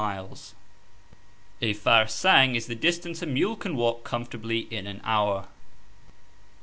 fan 0.01 0.15
sang 0.15 0.25
or 0.25 0.33
fai 0.33 0.33
/ 0.33 1.63
\farrsang 1.75 2.55
is" 2.55 2.65
the 2.65 2.73
distance 2.73 3.21
a 3.21 3.27
mule 3.27 3.55
can 3.55 3.75
walk 3.75 4.03
comfortably 4.03 4.61
in 4.73 4.87
an 4.87 4.99
hour." 5.03 5.47